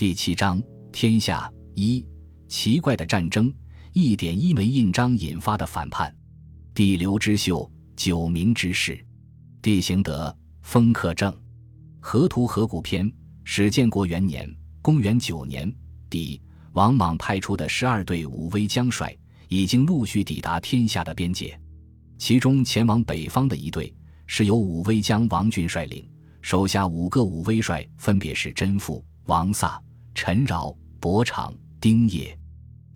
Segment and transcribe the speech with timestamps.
[0.00, 2.02] 第七章天下一
[2.48, 3.52] 奇怪的战争，
[3.92, 6.10] 一点一枚印章引发的反叛。
[6.72, 8.98] 地流之秀，九明之士。
[9.60, 11.30] 地行德，封克正。
[12.00, 13.12] 河图河谷篇，
[13.44, 14.50] 始建国元年，
[14.80, 15.70] 公元九年，
[16.08, 16.40] 底
[16.72, 19.14] 王莽派出的十二队武威将帅，
[19.48, 21.60] 已经陆续抵达天下的边界。
[22.16, 23.94] 其中前往北方的一队，
[24.26, 26.08] 是由武威将王俊率领。
[26.40, 29.78] 手下五个武威帅分别是甄父、王飒、
[30.14, 32.36] 陈饶、伯昶、丁业，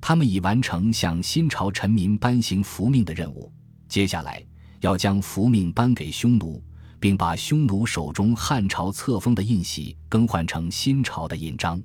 [0.00, 3.52] 他们已完成向新朝臣民颁行符命的任务。
[3.88, 4.44] 接下来
[4.80, 6.62] 要将符命颁给匈奴，
[6.98, 11.80] 并把匈奴手中汉朝册封的印玺更换成新朝的印章。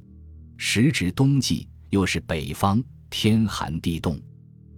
[0.57, 4.19] 时值冬季，又是北方，天寒地冻，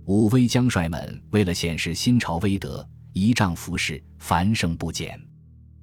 [0.06, 5.20] 武威将帅们为了显示新朝威德，仪仗服饰繁盛不减。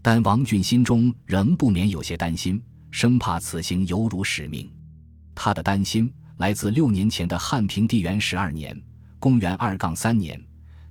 [0.01, 4.71] 但王俊心中仍不免有些担心，生怕此行犹如使命。
[5.35, 8.77] 他的担心来自六年前的汉平帝元十二年
[9.19, 10.41] （公元二杠三年），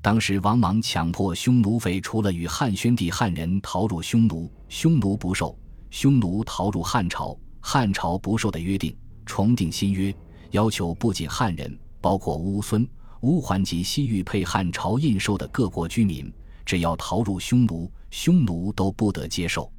[0.02, 5.58] 当时王莽强迫匈奴废除了与汉宣帝汉人逃入匈奴，匈奴不受；
[5.90, 8.96] 匈奴逃入汉朝，汉朝不受的约定，
[9.26, 10.16] 重定新约，
[10.52, 12.88] 要求不仅汉人，包括乌孙、
[13.22, 16.32] 乌桓及西域配汉朝印绶的各国居民。
[16.66, 19.72] 只要逃入匈奴，匈奴都不得接受，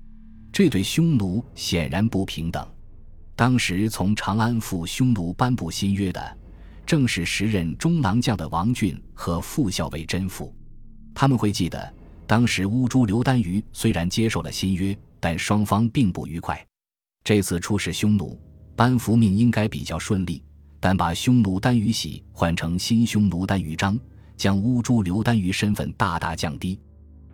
[0.52, 2.66] 这对匈奴显然不平等。
[3.36, 6.38] 当时从长安赴匈奴颁布新约的，
[6.84, 10.54] 正是时任中郎将的王俊和副校尉甄父。
[11.14, 11.94] 他们会记得，
[12.26, 16.64] 当时乌珠刘丹瑜虽然接受了新约，但双方并不愉快。
[17.22, 18.40] 这次出使匈奴，
[18.74, 20.42] 班福命应该比较顺利，
[20.80, 23.98] 但把匈奴单于喜换成新匈奴单于章。
[24.36, 26.78] 将乌珠刘丹于身份大大降低，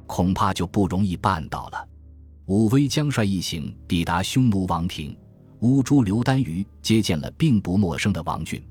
[0.06, 1.86] 恐怕就不容易办到了。
[2.46, 5.16] 武威将帅一行抵达匈奴王庭，
[5.60, 8.62] 乌珠刘丹于接见了并不陌生的王俊。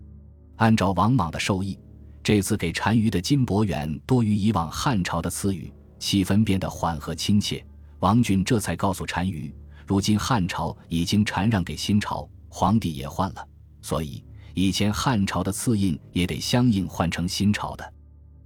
[0.58, 1.80] 按照王莽的授意，
[2.22, 7.66] 这次给单于的金帛元多于以往汉朝的赐予，气氛变得缓和亲切。
[8.00, 9.52] 王俊这才告诉单于，
[9.88, 13.44] 如今汉朝已经禅让给新朝，皇帝也换了，
[13.82, 14.24] 所以
[14.54, 17.94] 以前汉朝的赐印也得相应换成新朝的。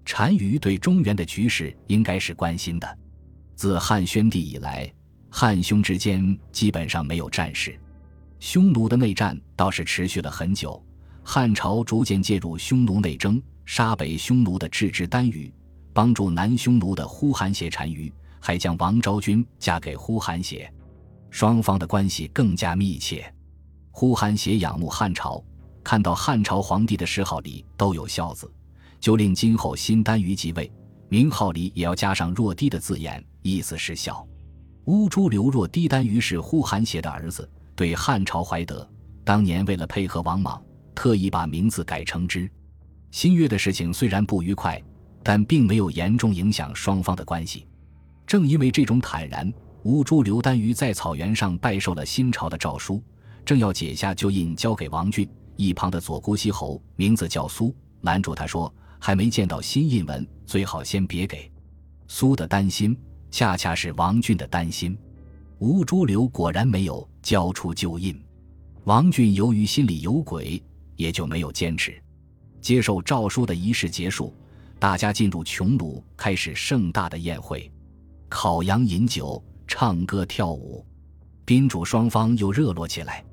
[0.05, 2.97] 单于对中原的局势应该是关心的。
[3.55, 4.89] 自汉宣帝以来，
[5.39, 7.79] 汉匈之间基本上没有战事，
[8.39, 10.83] 匈奴的内战倒是持续了很久。
[11.23, 15.53] 汉朝逐渐介入匈奴内争，杀北匈奴的郅支单于，
[15.93, 20.73] 帮助南匈奴的呼韩邪单于，还将王昭君嫁给呼韩邪，
[21.29, 23.31] 双方的关系更加密切。
[23.91, 25.39] 呼韩邪仰慕汉朝，
[25.83, 28.51] 看到汉朝皇帝的谥号里都有孝字。
[28.99, 30.71] 就令今后新单于即位，
[31.09, 34.27] 名号里也要加上若低的字眼，意思是孝。
[34.87, 38.89] 乌珠刘若低单于是呼韩邪的儿子，对汉朝怀德。
[39.25, 40.61] 当年为了配合王莽，
[40.95, 42.49] 特意把名字改成之。
[43.11, 44.81] 新月的事情虽然不愉快，
[45.21, 47.67] 但并没有严重影响双方的关系。
[48.25, 49.53] 正因为这种坦然，
[49.83, 53.03] 乌珠刘单于在草原上拜受了新朝的诏书，
[53.43, 58.73] 正要解下旧印交给王俊，一旁的左姑西侯名字叫苏，拦住他说。
[58.99, 61.51] 还没见到新印文，最好先别给。
[62.07, 62.97] 苏的担心，
[63.29, 64.97] 恰恰是王俊的担心。
[65.59, 68.19] 吴珠流果然没有交出旧印，
[68.83, 70.61] 王俊由于心里有鬼，
[70.95, 71.99] 也就没有坚持。
[72.61, 74.33] 接受诏书的仪式结束，
[74.77, 77.71] 大家进入穹庐，开始盛大的宴会，
[78.29, 80.85] 烤羊、饮酒、唱歌、跳舞，
[81.43, 83.23] 宾主双方又热络起来。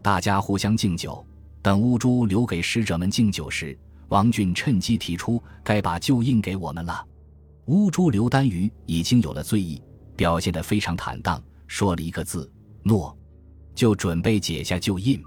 [0.00, 1.26] 大家互相敬酒，
[1.60, 3.78] 等乌珠留给使者们敬酒时。
[4.08, 7.04] 王俊趁机提出，该把旧印给我们了。
[7.66, 9.82] 乌珠刘丹于已经有了醉意，
[10.14, 12.50] 表现得非常坦荡，说了一个字
[12.84, 13.16] “诺”，
[13.74, 15.20] 就准备解下旧印。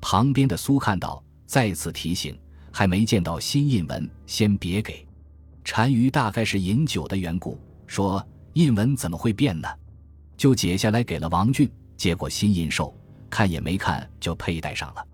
[0.00, 2.36] 旁边的苏看到，再次提醒
[2.72, 5.06] ：“还没见到新印文，先别给。”
[5.62, 7.56] 单于大概是饮酒的缘故，
[7.86, 8.24] 说
[8.54, 9.68] ：“印文怎么会变呢？”
[10.36, 12.92] 就解下来给了王俊，接过新印绶，
[13.30, 15.06] 看也没看就佩戴上了。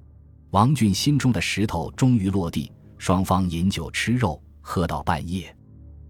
[0.50, 2.72] 王俊心中的石头终于落地。
[2.96, 5.54] 双方饮酒吃肉，喝到半夜，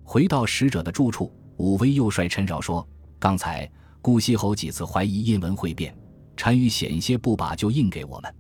[0.05, 1.33] 回到使者的住处。
[1.57, 2.87] 武威又帅陈饶说
[3.19, 3.71] ：“刚才
[4.03, 5.97] 顾西侯几次怀疑印文会变，
[6.37, 8.35] 单于险些不把就印给我们。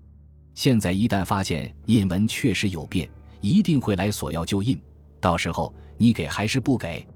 [0.54, 3.08] 现在一旦发现印文确实有变，
[3.40, 4.80] 一定会来索要旧印。
[5.20, 7.06] 到时候你给还是不给？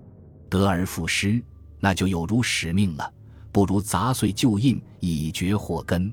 [0.49, 1.43] 得而复失，
[1.81, 3.13] 那就有如使命了。
[3.51, 6.13] 不如砸碎旧印，以绝祸根。”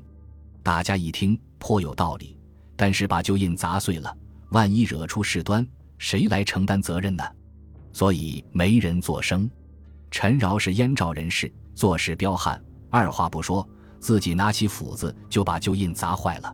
[0.64, 2.36] 大家一听颇有道理，
[2.76, 4.18] 但是把旧印砸碎了。
[4.50, 5.66] 万一惹出事端，
[6.00, 7.24] 谁来承担责任呢？
[7.96, 9.50] 所以没人作声。
[10.12, 13.66] 陈饶是燕赵人士，做事彪悍，二话不说，
[14.02, 16.54] 自己拿起斧子就把旧印砸坏了。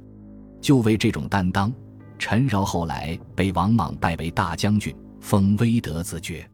[0.61, 1.73] 就为这种担当，
[2.19, 6.47] 陈饶后来被王莽拜为大将军，封威德子爵。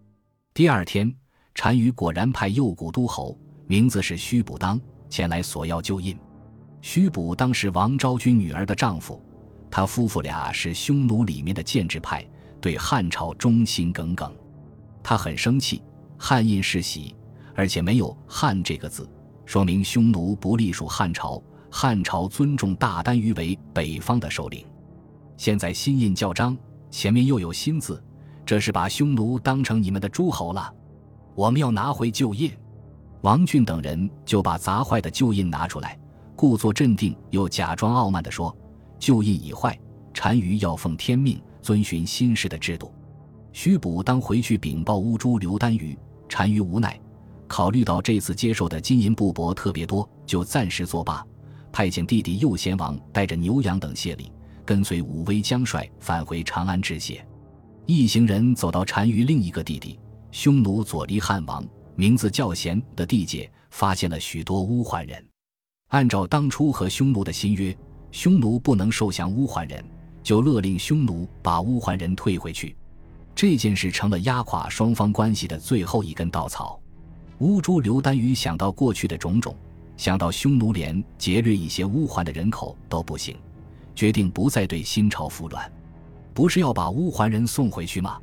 [0.54, 1.14] 第二天，
[1.54, 4.80] 单于果然派右谷都侯，名字是须卜当，
[5.10, 6.18] 前来索要旧印。
[6.80, 9.22] 须卜当是王昭君女儿的丈夫，
[9.70, 12.26] 他夫妇俩是匈奴里面的建制派，
[12.62, 14.34] 对汉朝忠心耿耿。
[15.10, 15.82] 他很生气，
[16.18, 17.16] 汉印世袭，
[17.56, 19.10] 而且没有“汉”这个字，
[19.46, 21.42] 说明匈奴不隶属汉朝。
[21.72, 24.66] 汉朝尊重大单于为北方的首领，
[25.38, 26.58] 现在新印校章
[26.92, 28.04] 前面又有新字，
[28.46, 30.70] 这是把匈奴当成你们的诸侯了。
[31.36, 32.52] 我们要拿回旧印。
[33.22, 35.98] 王俊等人就把砸坏的旧印拿出来，
[36.36, 38.54] 故作镇定又假装傲慢地说
[39.00, 39.80] ：“旧印已坏，
[40.14, 42.94] 单于要奉天命遵循新式的制度。”
[43.60, 45.98] 徐补当回去禀报乌珠刘单于，
[46.30, 47.02] 单于无奈，
[47.48, 51.26] 考虑到这次接受的金银布帛特别多，就暂时作罢。
[51.72, 54.32] 派遣弟弟右贤王带着牛羊等谢礼，
[54.64, 57.26] 跟随武威将帅返回长安致谢。
[57.88, 60.00] 一行人走到单于另一个弟弟
[60.30, 61.66] 匈奴左离汉王，
[61.96, 65.26] 名字较贤的地界，发现了许多乌桓人。
[65.88, 67.76] 按照当初和匈奴的新约，
[68.12, 69.84] 匈奴不能受降乌桓人，
[70.22, 72.78] 就勒令匈奴把乌桓人退回去。
[73.38, 76.80] 这件事成了压垮双方关系的最后一根稻草。
[77.38, 79.56] 乌珠刘丹于想到过去的种种。
[79.96, 83.36] 想到匈奴连劫掠一些乌桓的人口都不行，
[83.94, 85.72] 决定不再对新朝服软。
[86.34, 88.20] 不是要把乌桓人送回去吗？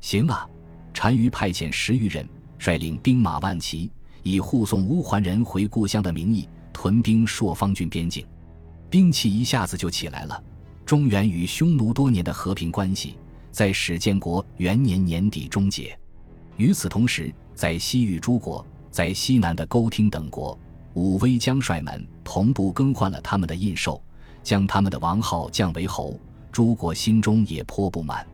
[0.00, 0.48] 行啊！
[0.92, 2.28] 单于派遣十余人，
[2.58, 3.88] 率领兵马万骑，
[4.24, 8.26] 以护送乌桓人回故乡的名义，屯兵朔方郡边境。
[8.90, 10.42] 兵气一下子就起来了。
[10.84, 13.16] 中原与匈奴多年的和平关系，
[13.50, 15.98] 在史建国元年年底终结。
[16.56, 20.58] 与此同时，在西域诸国，在西南的勾听等国。
[20.94, 24.00] 武威将帅们同步更换了他们的印绶，
[24.42, 26.18] 将他们的王号降为侯。
[26.50, 28.26] 诸国心中也颇不满。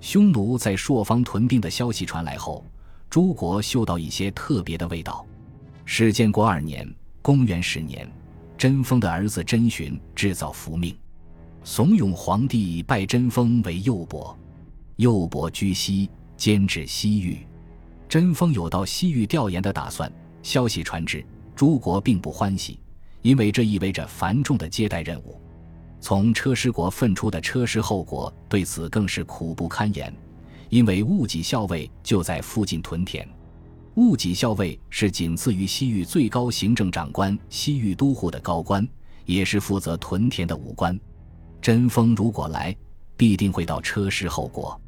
[0.00, 2.64] 匈奴在朔方屯兵的消息传来后，
[3.10, 5.26] 诸国嗅到一些特别的味道。
[5.84, 6.88] 史建国二年
[7.20, 8.10] （公元十年），
[8.56, 10.96] 贞丰的儿子贞寻制造福命，
[11.64, 14.38] 怂恿皇帝拜贞丰为右伯。
[14.98, 17.46] 右伯居西，监制西域。
[18.08, 20.12] 贞丰有到西域调研的打算。
[20.42, 21.24] 消息传至。
[21.54, 22.80] 诸国并不欢喜，
[23.22, 25.40] 因为这意味着繁重的接待任务。
[26.00, 30.12] 从车师国分出的车师后国对此更是苦不堪言，
[30.68, 33.28] 因为戊己校尉就在附近屯田。
[33.94, 38.86] 戊己校尉是仅次于西域最高行政长官西域都护的高官，
[39.24, 40.98] 也是负责屯田的武官。
[41.60, 42.76] 贞丰如果来，
[43.16, 44.80] 必定会到车师后国。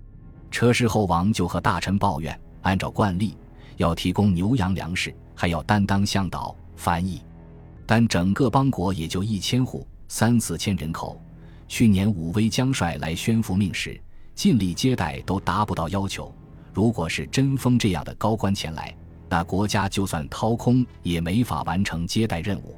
[0.51, 3.37] 车师后王就和大臣抱怨，按照惯例
[3.77, 6.57] 要提供牛羊粮食，还要担当向导。
[6.77, 7.21] 翻译，
[7.85, 11.21] 但整个邦国也就一千户，三四千人口。
[11.69, 14.01] 去年武威将帅来宣符命时，
[14.35, 16.35] 尽力接待都达不到要求。
[16.73, 18.97] 如果是贞丰这样的高官前来，
[19.29, 22.75] 那国家就算掏空也没法完成接待任务。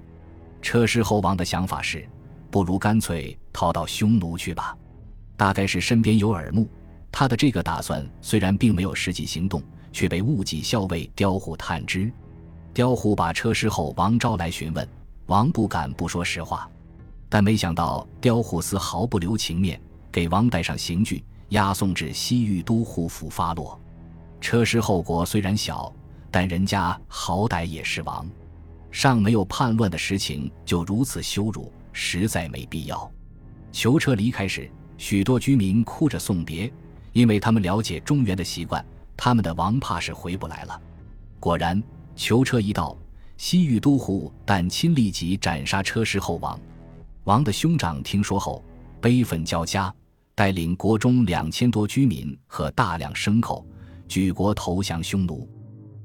[0.60, 2.04] 车师侯王的想法是，
[2.50, 4.76] 不如干脆逃到匈奴去吧。
[5.36, 6.69] 大概是身边有耳目，
[7.12, 9.62] 他的这个打算虽然并没有实际行动，
[9.93, 12.11] 却被误己校尉刁虎探知。
[12.73, 14.88] 刁虎把车师后王招来询问，
[15.26, 16.69] 王不敢不说实话，
[17.29, 19.79] 但没想到刁虎丝毫不留情面，
[20.11, 23.79] 给王带上刑具，押送至西域都护府发落。
[24.41, 25.94] 车师后国虽然小，
[26.31, 28.27] 但人家好歹也是王，
[28.91, 33.08] 尚没有叛乱的实情，就如此羞辱，实在没必要。
[33.70, 36.72] 囚车离开时，许多居民哭着送别，
[37.12, 38.84] 因为他们了解中原的习惯，
[39.16, 40.81] 他们的王怕是回不来了。
[41.38, 41.82] 果然。
[42.14, 42.94] 囚车一到，
[43.38, 46.60] 西域都护但亲立即斩杀车师后王。
[47.24, 48.62] 王的兄长听说后，
[49.00, 49.92] 悲愤交加，
[50.34, 53.66] 带领国中两千多居民和大量牲口，
[54.06, 55.48] 举国投降匈奴。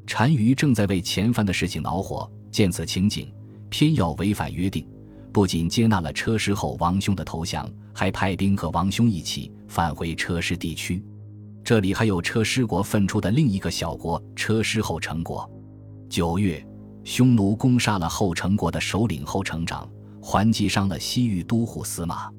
[0.08, 3.30] 单于正在为前番的事情恼火，见此情景，
[3.70, 4.88] 偏要违反约定，
[5.34, 11.04] 不仅接纳了车师后王兄的投降，还派兵和王兄一起返回车师地区。
[11.64, 15.50] 这里还有车师国分出的另一个小国车师后成国。
[16.10, 16.66] 九月，
[17.04, 19.90] 匈奴攻杀了后成国的首领后成长，
[20.22, 22.32] 还击伤了西域都护司马。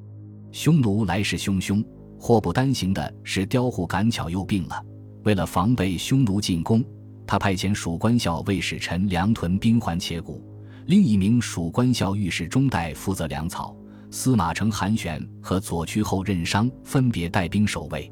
[0.51, 1.85] 匈奴来势汹汹，
[2.19, 4.83] 祸不单行的是刁户赶巧又病了。
[5.25, 6.83] 为了防备匈奴进攻，
[7.27, 10.43] 他派遣蜀官校尉使臣梁屯兵还且谷，
[10.87, 13.77] 另一名蜀官校御史中代负责粮草。
[14.11, 18.11] 司马承韩玄和左屈后任商分别带兵守卫，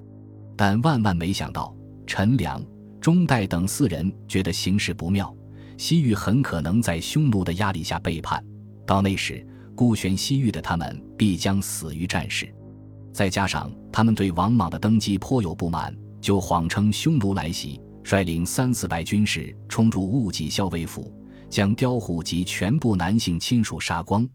[0.56, 1.74] 但万万没想到，
[2.06, 2.62] 陈良、
[3.00, 5.34] 中代等四人觉得形势不妙。
[5.78, 8.42] 西域很可能在匈奴的压力下背叛，
[8.86, 12.50] 到那时孤悬西域的他们必将死于战事。
[13.12, 21.12] 再加上他们对王莽的登基颇有不满，就谎称匈奴来袭，率领三四百军士冲入兀己校尉府，
[21.50, 24.26] 将刁虎及全部男性亲属杀光，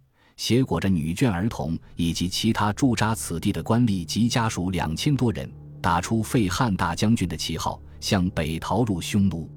[0.41, 5.47] 携裹着女眷儿童以及其他驻扎此地的官吏及家属两千多人，
[5.79, 9.47] 打出废汉大将军的旗号，向北逃入匈奴。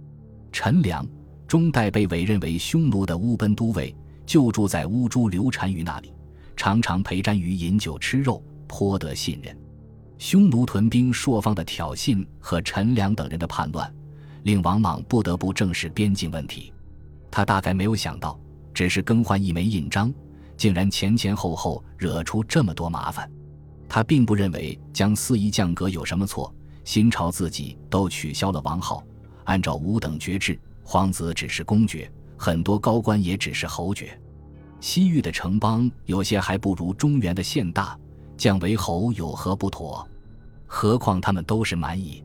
[0.52, 1.08] 陈良、
[1.48, 6.12] 钟代被委任为匈奴的乌奔都尉，就住在乌珠刘单于那里，
[6.54, 8.44] 常常陪单于饮酒吃肉。
[8.68, 9.56] 颇得信任，
[10.18, 13.90] 匈奴屯兵朔方的挑衅和陈良等人的叛乱，
[14.42, 16.74] 令王莽不得不正视边境问题。
[17.30, 18.38] 他大概没有想到，
[18.74, 20.12] 只是更换一枚印章，
[20.56, 23.30] 竟然前前后后惹出这么多麻烦。
[23.88, 26.52] 他并不认为将四夷降格有什么错，
[26.84, 29.04] 新朝自己都取消了王号，
[29.44, 34.18] 按照五等爵制，皇子只是公爵，很多高官也只是侯爵。
[34.80, 37.98] 西域的城邦有些还不如中原的县大。
[38.36, 40.04] 降为侯有何不妥？
[40.66, 42.20] 何况他们都是蛮夷。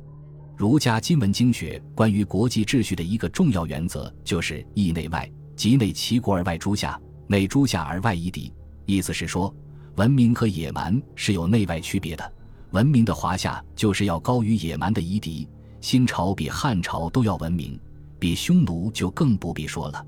[0.58, 8.52] 儒家今文经学关于国际秩序的一个重要原则就是“义内外”，即内齐国而外诸夏，内诸夏而外夷狄。
[8.88, 9.54] 意思是说，
[9.98, 12.34] 文明和野蛮是有内外区别的。
[12.72, 15.48] 文明的华夏就是要高于野蛮的夷狄。
[15.80, 17.80] 新朝比汉朝都要文明，
[18.18, 20.04] 比匈奴就更不必说了。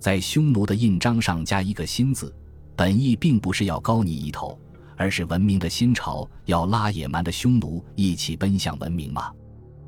[0.00, 2.34] 在匈奴的印章上加一个“新”字，
[2.74, 4.58] 本意并不是要高你一头。
[4.96, 9.30] 而是文明的新朝要拉野蛮的匈奴一起奔向文明吗？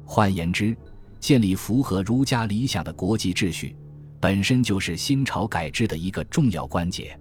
[0.05, 0.77] 换言之，
[1.21, 3.77] 建立符合儒家理想的国际秩序，
[4.21, 7.19] 本身就是新朝改制的一个重要关节。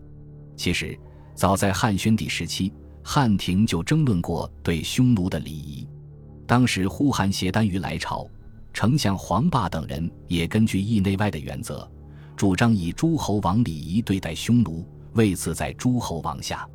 [0.55, 0.97] 其实，
[1.33, 2.71] 早在汉宣帝时期，
[3.03, 5.87] 汉廷就争论过对匈奴的礼仪。
[6.47, 8.27] 当时呼韩邪单于来朝，
[8.73, 11.89] 丞相黄霸等人也根据义内外的原则，
[12.35, 16.67] 主张以诸侯王礼仪对待匈奴，为此在诸侯王下。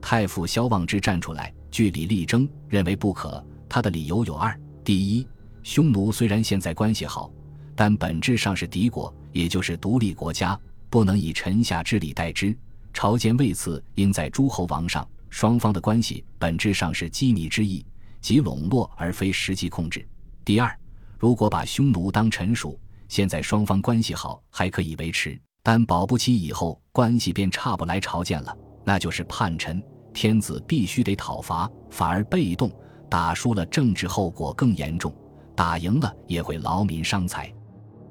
[0.00, 3.44] 太傅萧望之站出来据理力争，认为不可。
[3.68, 5.26] 他的理由有二：第一，
[5.62, 7.30] 匈奴虽然现在关系好，
[7.74, 10.58] 但本质上是敌国，也就是独立国家，
[10.90, 12.56] 不能以臣下之礼待之。
[12.92, 17.84] 朝见位次应在诸侯王上，双方的关系本质上是羁縻之意，
[18.20, 20.06] 即笼络而非实际控制。
[20.44, 20.76] 第二，
[21.18, 28.56] 如果把匈奴当臣属，现在双方关系好还可以维持，但保不齐以后关系便差不来朝见了。
[28.84, 29.82] 那就是叛臣，
[30.14, 32.72] 天子必须得讨伐，反而被动，
[33.10, 35.14] 打输了政治后果更严重，
[35.54, 37.52] 打赢了也会劳民伤财。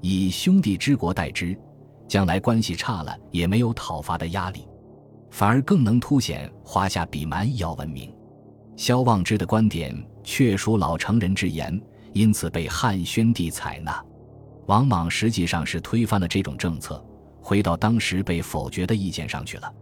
[0.02, 1.58] 以兄弟之国待之，
[2.08, 4.68] 将来关系差了也没有讨伐的压力，
[5.32, 8.14] 反而更能凸显华夏比蛮夷要文明。
[8.76, 11.82] 萧望之的观点确属老成人之言，
[12.14, 14.04] 因此被汉宣帝采纳。
[14.68, 17.04] 王莽实际上是推翻了这种政策，
[17.42, 19.74] 回到当时被否决的意见上去了。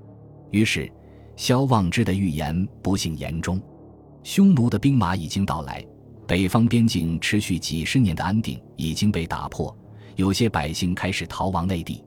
[0.51, 0.89] 于是，
[1.35, 3.61] 萧望之的预言不幸言中。
[4.23, 5.85] 匈奴的兵马已经到来，
[6.25, 9.75] 北方边境持续几十年的安定已经被打破，
[10.15, 12.03] 有些百姓开始逃亡内地。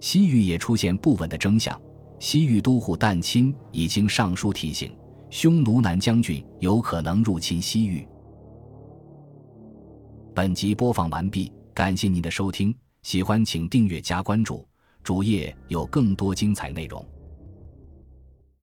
[0.00, 1.80] 西域也出现不稳的征象。
[2.18, 4.96] 西域都护旦亲已经上书提醒，
[5.28, 8.06] 匈奴南将军有可能入侵西域。
[10.34, 14.66] 本集播放完毕，感谢您的收听，喜欢请订阅加关注，
[15.02, 17.04] 主页有更多精彩内容。